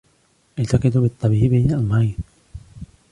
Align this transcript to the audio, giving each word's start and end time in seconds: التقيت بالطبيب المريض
التقيت 0.59 0.97
بالطبيب 0.97 1.53
المريض 1.73 2.15